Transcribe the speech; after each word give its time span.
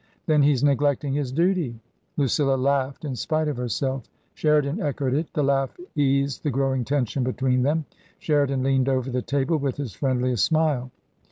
"T/ten 0.25 0.41
he's 0.41 0.63
neglecting 0.63 1.13
his 1.13 1.31
duty 1.31 1.79
!'* 1.31 1.79
Lucilla 2.17 2.55
laughed 2.55 3.05
in 3.05 3.15
spite 3.15 3.47
of 3.47 3.55
herself 3.57 4.09
Sheridan 4.33 4.81
echoed 4.81 5.13
it. 5.13 5.31
The 5.31 5.43
laugh 5.43 5.77
eased 5.93 6.41
the 6.41 6.49
growing 6.49 6.83
tension 6.83 7.23
between 7.23 7.61
them. 7.61 7.85
Sheridan 8.17 8.63
leaned 8.63 8.89
over 8.89 9.11
the 9.11 9.21
table 9.21 9.57
with 9.57 9.77
his 9.77 9.93
friendliest 9.93 10.43
smile. 10.43 10.89